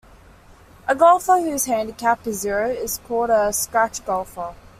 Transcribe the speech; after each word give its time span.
A 0.87 0.95
golfer 0.95 1.37
whose 1.37 1.65
handicap 1.65 2.25
is 2.25 2.39
zero 2.39 2.69
is 2.71 2.99
called 3.07 3.29
a 3.29 3.53
scratch 3.53 4.03
golfer. 4.03 4.55